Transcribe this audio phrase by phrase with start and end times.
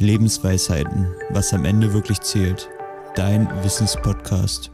[0.00, 2.68] Lebensweisheiten, was am Ende wirklich zählt.
[3.14, 4.70] Dein Wissenspodcast.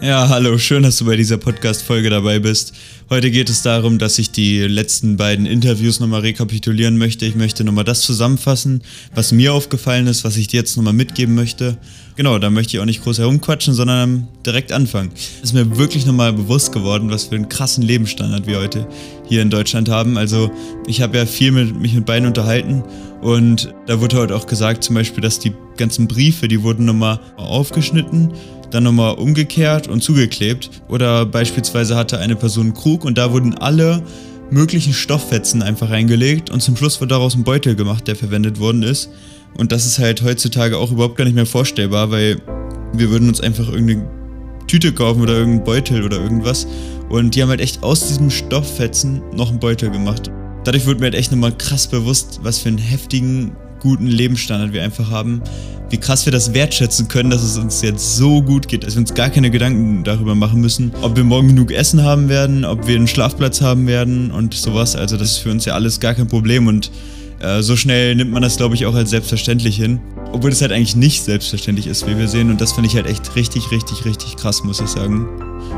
[0.00, 2.72] Ja, hallo, schön, dass du bei dieser Podcast-Folge dabei bist.
[3.10, 7.26] Heute geht es darum, dass ich die letzten beiden Interviews nochmal rekapitulieren möchte.
[7.26, 8.82] Ich möchte nochmal das zusammenfassen,
[9.16, 11.78] was mir aufgefallen ist, was ich dir jetzt nochmal mitgeben möchte.
[12.14, 15.10] Genau, da möchte ich auch nicht groß herumquatschen, sondern direkt anfangen.
[15.42, 18.86] Ist mir wirklich nochmal bewusst geworden, was für einen krassen Lebensstandard wir heute
[19.28, 20.16] hier in Deutschland haben.
[20.16, 20.52] Also
[20.86, 22.84] ich habe ja viel mit, mich mit beiden unterhalten
[23.20, 27.18] und da wurde heute auch gesagt zum Beispiel, dass die ganzen Briefe, die wurden nochmal
[27.36, 28.32] aufgeschnitten
[28.70, 30.70] dann nochmal umgekehrt und zugeklebt.
[30.88, 34.02] Oder beispielsweise hatte eine Person einen Krug und da wurden alle
[34.50, 38.82] möglichen Stofffetzen einfach reingelegt und zum Schluss wurde daraus ein Beutel gemacht, der verwendet worden
[38.82, 39.10] ist.
[39.56, 42.40] Und das ist halt heutzutage auch überhaupt gar nicht mehr vorstellbar, weil
[42.92, 44.08] wir würden uns einfach irgendeine
[44.66, 46.66] Tüte kaufen oder irgendeinen Beutel oder irgendwas.
[47.08, 50.30] Und die haben halt echt aus diesem Stofffetzen noch einen Beutel gemacht.
[50.64, 54.82] Dadurch wird mir halt echt nochmal krass bewusst, was für einen heftigen, guten Lebensstandard wir
[54.82, 55.42] einfach haben
[55.90, 59.00] wie krass wir das wertschätzen können, dass es uns jetzt so gut geht, dass wir
[59.00, 62.86] uns gar keine Gedanken darüber machen müssen, ob wir morgen genug Essen haben werden, ob
[62.86, 64.96] wir einen Schlafplatz haben werden und sowas.
[64.96, 66.90] Also das ist für uns ja alles gar kein Problem und
[67.40, 70.00] äh, so schnell nimmt man das, glaube ich, auch als selbstverständlich hin.
[70.32, 72.50] Obwohl das halt eigentlich nicht selbstverständlich ist, wie wir sehen.
[72.50, 75.26] Und das finde ich halt echt richtig, richtig, richtig krass, muss ich sagen.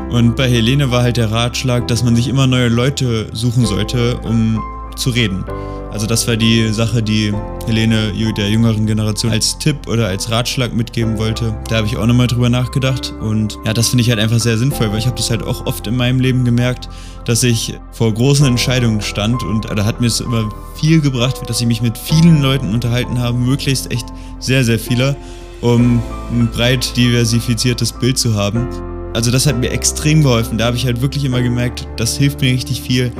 [0.09, 4.17] Und bei Helene war halt der Ratschlag, dass man sich immer neue Leute suchen sollte,
[4.17, 4.59] um
[4.95, 5.43] zu reden.
[5.91, 7.33] Also das war die Sache, die
[7.65, 11.53] Helene der jüngeren Generation als Tipp oder als Ratschlag mitgeben wollte.
[11.67, 14.57] Da habe ich auch nochmal drüber nachgedacht und ja, das finde ich halt einfach sehr
[14.57, 16.87] sinnvoll, weil ich habe das halt auch oft in meinem Leben gemerkt,
[17.25, 21.59] dass ich vor großen Entscheidungen stand und da hat mir es immer viel gebracht, dass
[21.59, 24.05] ich mich mit vielen Leuten unterhalten habe, möglichst echt
[24.39, 25.17] sehr, sehr viele,
[25.59, 28.67] um ein breit diversifiziertes Bild zu haben.
[29.13, 30.57] Also das hat mir extrem geholfen.
[30.57, 33.11] Da habe ich halt wirklich immer gemerkt, das hilft mir richtig viel,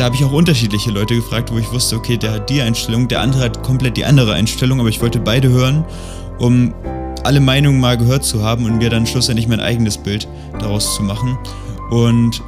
[0.00, 3.06] da habe ich auch unterschiedliche Leute gefragt, wo ich wusste, okay, der hat die Einstellung,
[3.06, 5.84] der andere hat komplett die andere Einstellung, aber ich wollte beide hören,
[6.38, 6.72] um
[7.22, 10.26] alle Meinungen mal gehört zu haben und mir dann schlussendlich mein eigenes Bild
[10.58, 11.36] daraus zu machen.
[11.90, 12.42] Und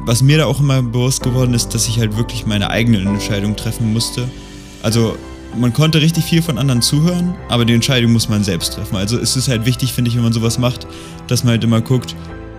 [0.00, 3.54] was mir da auch immer bewusst geworden ist, dass ich halt wirklich meine eigene Entscheidung
[3.54, 4.28] treffen musste.
[4.82, 5.16] Also
[5.56, 8.96] man konnte richtig viel von anderen zuhören, aber die Entscheidung muss man selbst treffen.
[8.96, 10.88] Also es ist halt wichtig, finde ich, wenn man sowas macht,
[11.28, 12.16] dass man halt immer guckt,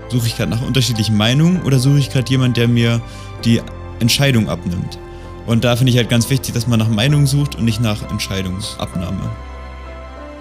[0.07, 3.01] suche ich gerade nach unterschiedlichen Meinungen oder suche ich gerade jemanden, der mir
[3.43, 3.61] die
[3.99, 4.99] Entscheidung abnimmt.
[5.45, 8.09] Und da finde ich halt ganz wichtig, dass man nach Meinung sucht und nicht nach
[8.09, 9.31] Entscheidungsabnahme.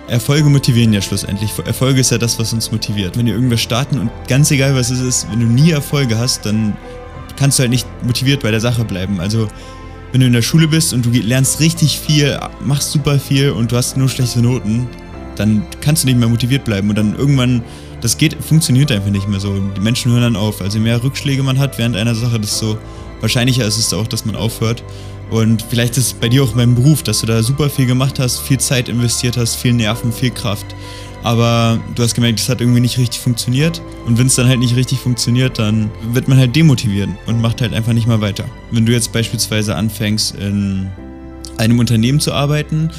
[0.09, 1.51] Erfolge motivieren ja schlussendlich.
[1.65, 3.17] Erfolge ist ja das, was uns motiviert.
[3.17, 6.47] Wenn wir irgendwas starten und ganz egal was es ist, wenn du nie Erfolge hast,
[6.47, 6.77] dann
[7.37, 9.21] kannst du halt nicht motiviert bei der Sache bleiben.
[9.21, 9.49] Also
[10.13, 13.71] wenn du in der Schule bist und du lernst richtig viel, machst super viel und
[13.71, 14.89] du hast nur schlechte Noten,
[15.37, 17.63] dann kannst du nicht mehr motiviert bleiben und dann irgendwann,
[18.01, 19.55] das geht, funktioniert einfach nicht mehr so.
[19.77, 20.61] Die Menschen hören dann auf.
[20.61, 22.79] Also je mehr Rückschläge man hat während einer Sache, desto
[23.21, 24.83] wahrscheinlicher ist es auch, dass man aufhört.
[25.31, 28.19] Und vielleicht ist es bei dir auch beim Beruf, dass du da super viel gemacht
[28.19, 30.67] hast, viel Zeit investiert hast, viel Nerven, viel Kraft.
[31.23, 33.83] Aber du hast gemerkt, es hat irgendwie nicht richtig funktioniert.
[34.07, 37.61] Und wenn es dann halt nicht richtig funktioniert, dann wird man halt demotiviert und macht
[37.61, 38.45] halt einfach nicht mal weiter.
[38.71, 40.89] Wenn du jetzt beispielsweise anfängst, in
[41.59, 42.91] einem Unternehmen zu arbeiten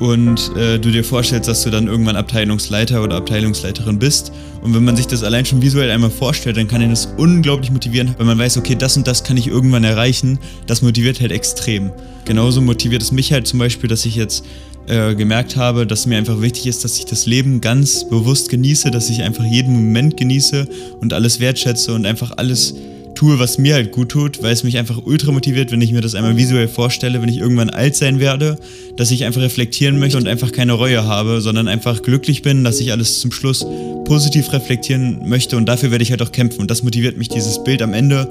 [0.00, 4.32] und äh, du dir vorstellst, dass du dann irgendwann Abteilungsleiter oder Abteilungsleiterin bist.
[4.62, 7.70] Und wenn man sich das allein schon visuell einmal vorstellt, dann kann ihn das unglaublich
[7.70, 10.38] motivieren, weil man weiß, okay, das und das kann ich irgendwann erreichen.
[10.66, 11.92] Das motiviert halt extrem.
[12.24, 14.44] Genauso motiviert es mich halt zum Beispiel, dass ich jetzt
[14.86, 18.90] äh, gemerkt habe, dass mir einfach wichtig ist, dass ich das Leben ganz bewusst genieße,
[18.90, 20.66] dass ich einfach jeden Moment genieße
[21.00, 22.74] und alles wertschätze und einfach alles
[23.20, 26.00] tue, was mir halt gut tut, weil es mich einfach ultra motiviert, wenn ich mir
[26.00, 28.58] das einmal visuell vorstelle, wenn ich irgendwann alt sein werde,
[28.96, 32.80] dass ich einfach reflektieren möchte und einfach keine Reue habe, sondern einfach glücklich bin, dass
[32.80, 33.66] ich alles zum Schluss
[34.06, 37.62] positiv reflektieren möchte und dafür werde ich halt auch kämpfen und das motiviert mich, dieses
[37.62, 38.26] Bild am Ende.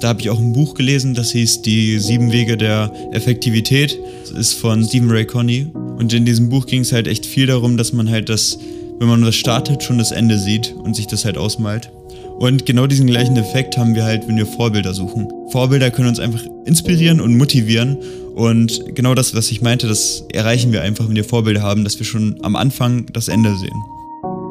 [0.00, 3.96] Da habe ich auch ein Buch gelesen, das hieß Die sieben Wege der Effektivität.
[4.22, 5.68] Das ist von Stephen Ray Conny.
[5.72, 8.58] Und in diesem Buch ging es halt echt viel darum, dass man halt das,
[8.98, 11.92] wenn man das startet, schon das Ende sieht und sich das halt ausmalt.
[12.38, 15.28] Und genau diesen gleichen Effekt haben wir halt, wenn wir Vorbilder suchen.
[15.50, 17.96] Vorbilder können uns einfach inspirieren und motivieren.
[18.34, 21.98] Und genau das, was ich meinte, das erreichen wir einfach, wenn wir Vorbilder haben, dass
[21.98, 23.82] wir schon am Anfang das Ende sehen.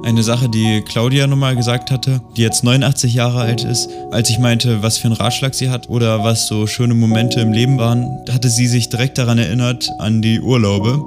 [0.04, 4.40] Eine Sache, die Claudia nochmal gesagt hatte, die jetzt 89 Jahre alt ist, als ich
[4.40, 8.06] meinte, was für einen Ratschlag sie hat oder was so schöne Momente im Leben waren,
[8.32, 11.04] hatte sie sich direkt daran erinnert, an die Urlaube.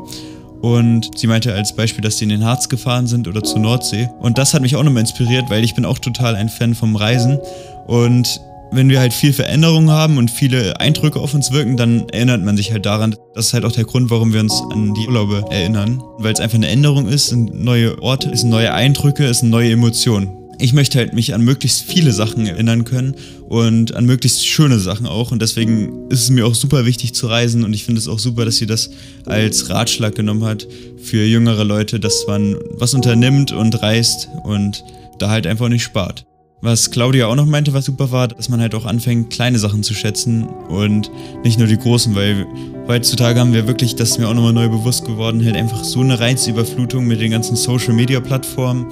[0.61, 4.09] Und sie meinte als Beispiel, dass sie in den Harz gefahren sind oder zur Nordsee.
[4.21, 6.97] Und das hat mich auch nochmal inspiriert, weil ich bin auch total ein Fan vom
[6.97, 7.39] Reisen.
[7.87, 8.41] Und
[8.71, 12.57] wenn wir halt viel Veränderung haben und viele Eindrücke auf uns wirken, dann erinnert man
[12.57, 13.17] sich halt daran.
[13.35, 16.03] Das ist halt auch der Grund, warum wir uns an die Urlaube erinnern.
[16.19, 19.51] Weil es einfach eine Änderung ist, sind neue Orte, es sind neue Eindrücke, es sind
[19.51, 20.38] neue Emotionen.
[20.61, 23.15] Ich möchte halt mich an möglichst viele Sachen erinnern können
[23.49, 25.31] und an möglichst schöne Sachen auch.
[25.31, 28.19] Und deswegen ist es mir auch super wichtig zu reisen und ich finde es auch
[28.19, 28.91] super, dass sie das
[29.25, 30.67] als Ratschlag genommen hat
[31.01, 34.85] für jüngere Leute, dass man was unternimmt und reist und
[35.19, 36.25] da halt einfach nicht spart.
[36.61, 39.85] Was Claudia auch noch meinte, was super war, dass man halt auch anfängt, kleine Sachen
[39.85, 41.09] zu schätzen und
[41.45, 42.47] nicht nur die großen, weil
[42.89, 46.01] heutzutage haben wir wirklich, das ist mir auch nochmal neu bewusst geworden, halt einfach so
[46.01, 48.87] eine Reizüberflutung mit den ganzen Social Media Plattformen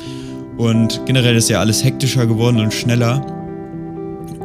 [0.56, 3.25] und generell ist ja alles hektischer geworden und schneller.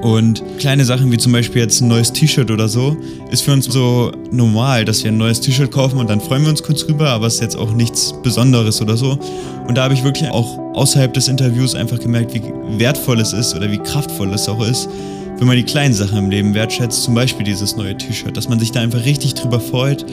[0.02, 2.98] Und kleine Sachen wie zum Beispiel jetzt ein neues T-Shirt oder so,
[3.30, 6.50] ist für uns so normal, dass wir ein neues T-Shirt kaufen und dann freuen wir
[6.50, 9.20] uns kurz drüber, aber es ist jetzt auch nichts Besonderes oder so.
[9.68, 12.42] Und da habe ich wirklich auch außerhalb des Interviews einfach gemerkt, wie
[12.80, 14.90] wertvoll es ist oder wie kraftvoll es auch ist,
[15.38, 18.60] wenn man die kleinen Sachen im Leben wertschätzt, zum Beispiel dieses neue T-Shirt, dass man
[18.60, 20.04] sich da einfach richtig drüber freut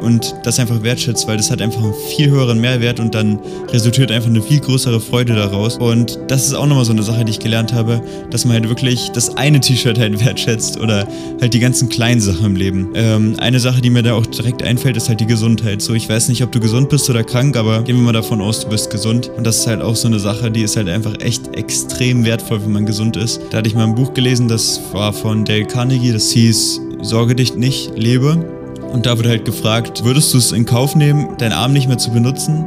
[0.00, 3.38] und das einfach wertschätzt, weil das hat einfach einen viel höheren Mehrwert und dann
[3.72, 5.76] resultiert einfach eine viel größere Freude daraus.
[5.76, 8.00] Und das ist auch nochmal so eine Sache, die ich gelernt habe,
[8.30, 11.06] dass man halt wirklich das eine T-Shirt halt wertschätzt oder
[11.40, 12.88] halt die ganzen kleinen Sachen im Leben.
[12.94, 15.82] Ähm, eine Sache, die mir da auch direkt einfällt, ist halt die Gesundheit.
[15.82, 18.40] So, ich weiß nicht, ob du gesund bist oder krank, aber gehen wir mal davon
[18.40, 19.30] aus, du bist gesund.
[19.36, 22.62] Und das ist halt auch so eine Sache, die ist halt einfach echt extrem wertvoll,
[22.62, 23.40] wenn man gesund ist.
[23.50, 27.36] Da hatte ich mal ein Buch gelesen, das war von Dale Carnegie, das hieß Sorge
[27.36, 28.57] dich nicht, lebe.
[28.90, 31.98] Und da wurde halt gefragt, würdest du es in Kauf nehmen, deinen Arm nicht mehr
[31.98, 32.66] zu benutzen,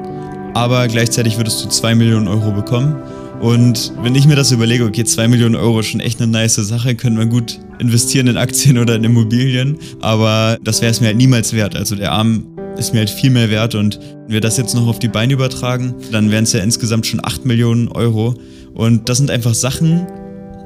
[0.53, 2.95] aber gleichzeitig würdest du 2 Millionen Euro bekommen.
[3.41, 6.55] Und wenn ich mir das überlege, okay, 2 Millionen Euro ist schon echt eine nice
[6.55, 11.07] Sache, könnte man gut investieren in Aktien oder in Immobilien, aber das wäre es mir
[11.07, 11.75] halt niemals wert.
[11.75, 12.45] Also der Arm
[12.77, 15.33] ist mir halt viel mehr wert und wenn wir das jetzt noch auf die Beine
[15.33, 18.35] übertragen, dann wären es ja insgesamt schon 8 Millionen Euro.
[18.75, 20.05] Und das sind einfach Sachen,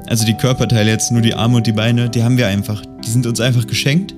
[0.06, 2.82] also die Körperteile jetzt, nur die Arme und die Beine, die haben wir einfach.
[3.04, 4.14] Die sind uns einfach geschenkt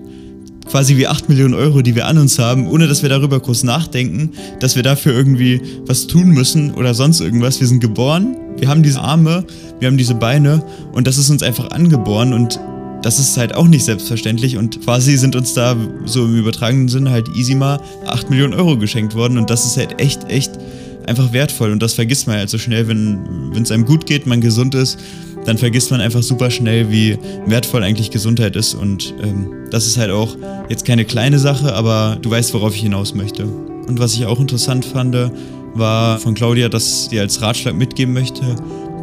[0.71, 3.65] quasi wie 8 Millionen Euro, die wir an uns haben, ohne dass wir darüber groß
[3.65, 7.61] nachdenken, dass wir dafür irgendwie was tun müssen oder sonst irgendwas.
[7.61, 9.45] Wir sind geboren, wir haben diese Arme,
[9.81, 10.63] wir haben diese Beine
[10.93, 12.61] und das ist uns einfach angeboren und
[13.03, 17.11] das ist halt auch nicht selbstverständlich und quasi sind uns da so im übertragenen Sinne
[17.11, 20.53] halt easy mal 8 Millionen Euro geschenkt worden und das ist halt echt, echt
[21.07, 24.41] einfach wertvoll und das vergisst man halt so schnell, wenn es einem gut geht, man
[24.41, 24.99] gesund ist
[25.45, 28.75] dann vergisst man einfach super schnell, wie wertvoll eigentlich Gesundheit ist.
[28.75, 30.37] Und ähm, das ist halt auch
[30.69, 33.45] jetzt keine kleine Sache, aber du weißt, worauf ich hinaus möchte.
[33.45, 35.17] Und was ich auch interessant fand,
[35.75, 38.43] war von Claudia, dass sie als Ratschlag mitgeben möchte,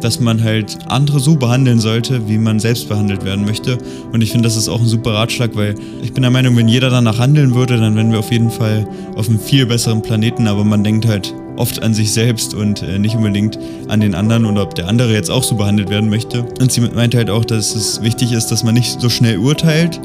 [0.00, 3.78] dass man halt andere so behandeln sollte, wie man selbst behandelt werden möchte.
[4.12, 6.68] Und ich finde, das ist auch ein super Ratschlag, weil ich bin der Meinung, wenn
[6.68, 8.86] jeder danach handeln würde, dann wären wir auf jeden Fall
[9.16, 10.46] auf einem viel besseren Planeten.
[10.46, 13.58] Aber man denkt halt oft an sich selbst und äh, nicht unbedingt
[13.88, 16.44] an den anderen oder ob der andere jetzt auch so behandelt werden möchte.
[16.60, 20.00] Und sie meinte halt auch, dass es wichtig ist, dass man nicht so schnell urteilt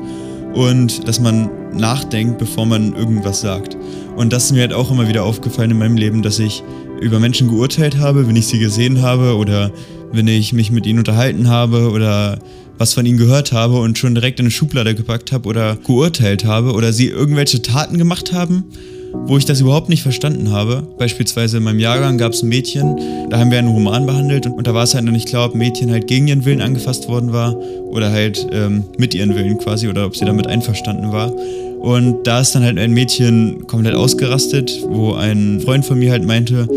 [0.54, 3.78] und dass man nachdenkt, bevor man irgendwas sagt.
[4.16, 6.64] Und das ist mir halt auch immer wieder aufgefallen in meinem Leben, dass ich
[7.00, 9.72] über Menschen geurteilt habe, wenn ich sie gesehen habe oder
[10.12, 12.40] wenn ich mich mit ihnen unterhalten habe oder
[12.78, 16.46] was von ihnen gehört habe und schon direkt in eine Schublade gepackt habe oder geurteilt
[16.46, 18.66] habe oder sie irgendwelche Taten gemacht haben
[19.14, 20.84] wo ich das überhaupt nicht verstanden habe.
[20.98, 22.96] Beispielsweise in meinem Jahrgang gab es ein Mädchen,
[23.30, 25.46] da haben wir einen Roman behandelt und, und da war es halt noch nicht klar,
[25.46, 27.56] ob Mädchen halt gegen ihren Willen angefasst worden war
[27.90, 31.34] oder halt ähm, mit ihren Willen quasi oder ob sie damit einverstanden war.
[31.82, 36.24] Und da ist dann halt ein Mädchen komplett ausgerastet, wo ein Freund von mir halt
[36.24, 36.68] meinte,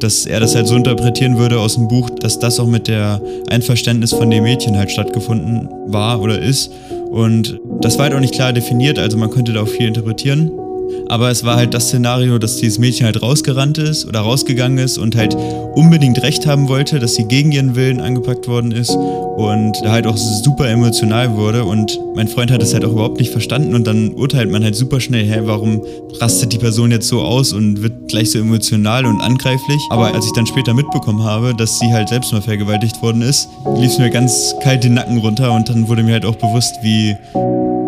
[0.00, 3.20] dass er das halt so interpretieren würde aus dem Buch, dass das auch mit der
[3.48, 6.70] Einverständnis von dem Mädchen halt stattgefunden war oder ist.
[7.10, 10.50] Und das war halt auch nicht klar definiert, also man könnte da auch viel interpretieren.
[11.08, 14.98] Aber es war halt das Szenario, dass dieses Mädchen halt rausgerannt ist oder rausgegangen ist
[14.98, 15.36] und halt
[15.74, 20.06] unbedingt recht haben wollte, dass sie gegen ihren Willen angepackt worden ist und da halt
[20.06, 21.64] auch super emotional wurde.
[21.64, 24.74] Und mein Freund hat es halt auch überhaupt nicht verstanden und dann urteilt man halt
[24.74, 25.82] super schnell, hä, warum
[26.20, 29.80] rastet die Person jetzt so aus und wird gleich so emotional und angreiflich.
[29.90, 33.48] Aber als ich dann später mitbekommen habe, dass sie halt selbst mal vergewaltigt worden ist,
[33.76, 36.74] lief es mir ganz kalt den Nacken runter und dann wurde mir halt auch bewusst,
[36.82, 37.14] wie,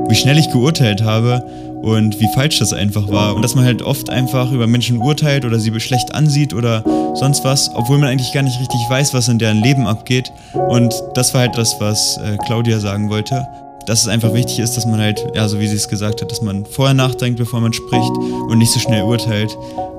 [0.08, 1.42] wie schnell ich geurteilt habe
[1.83, 3.35] und wie falsch das einfach war.
[3.35, 6.83] Und dass man halt oft einfach über Menschen urteilt oder sie schlecht ansieht oder
[7.14, 10.33] sonst was, obwohl man eigentlich gar nicht richtig weiß, was in deren Leben abgeht.
[10.68, 13.47] Und das war halt das, was äh, Claudia sagen wollte.
[13.87, 16.30] Dass es einfach wichtig ist, dass man halt, ja, so wie sie es gesagt hat,
[16.30, 18.11] dass man vorher nachdenkt, bevor man spricht
[18.49, 19.56] und nicht so schnell urteilt,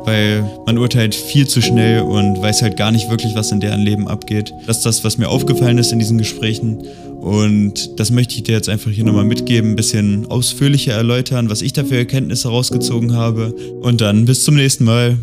[0.07, 3.81] weil man urteilt viel zu schnell und weiß halt gar nicht wirklich, was in deren
[3.81, 4.53] Leben abgeht.
[4.65, 6.81] Das ist das, was mir aufgefallen ist in diesen Gesprächen
[7.21, 11.61] und das möchte ich dir jetzt einfach hier nochmal mitgeben, ein bisschen ausführlicher erläutern, was
[11.61, 13.53] ich da für Erkenntnisse rausgezogen habe.
[13.81, 15.17] Und dann bis zum nächsten Mal.